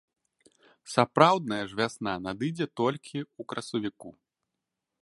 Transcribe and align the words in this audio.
Сапраўдная 0.93 1.61
ж 1.73 1.79
вясна 1.83 2.13
надыдзе 2.25 2.67
толькі 2.83 3.19
ў 3.27 3.41
красавіку. 3.55 4.09